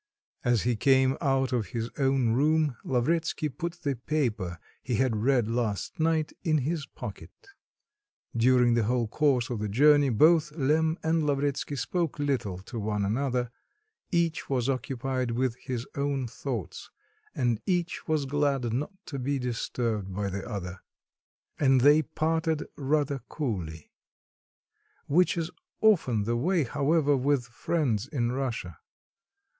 As 0.43 0.63
he 0.63 0.75
came 0.75 1.15
out 1.21 1.53
of 1.53 1.67
his 1.67 1.91
own 1.99 2.29
room, 2.33 2.75
Lavretsky 2.83 3.49
put 3.49 3.73
the 3.83 3.93
paper 3.95 4.57
he 4.81 4.95
had 4.95 5.15
read 5.15 5.47
last 5.47 5.99
night 5.99 6.33
in 6.43 6.57
his 6.65 6.87
pocket. 6.87 7.31
During 8.35 8.73
the 8.73 8.85
whole 8.85 9.07
course 9.07 9.51
of 9.51 9.59
the 9.59 9.69
journey 9.69 10.09
both 10.09 10.53
Lemm 10.53 10.97
and 11.03 11.23
Lavretsky 11.27 11.75
spoke 11.75 12.17
little 12.17 12.57
to 12.63 12.79
one 12.79 13.05
another; 13.05 13.51
each 14.11 14.49
was 14.49 14.67
occupied 14.67 15.29
with 15.29 15.53
his 15.57 15.85
own 15.93 16.25
thoughts, 16.25 16.89
and 17.35 17.61
each 17.67 18.07
was 18.07 18.25
glad 18.25 18.73
not 18.73 18.93
to 19.05 19.19
be 19.19 19.37
disturbed 19.37 20.11
by 20.15 20.31
the 20.31 20.49
other; 20.49 20.81
and 21.59 21.81
they 21.81 22.01
parted 22.01 22.65
rather 22.75 23.19
coolly; 23.29 23.91
which 25.05 25.37
is 25.37 25.51
often 25.79 26.23
the 26.23 26.35
way, 26.37 26.63
however, 26.63 27.15
with 27.15 27.45
friends 27.45 28.07
in 28.07 28.31
Russia. 28.31 28.79